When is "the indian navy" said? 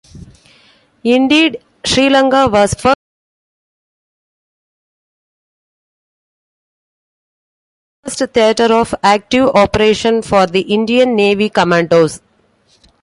10.47-11.49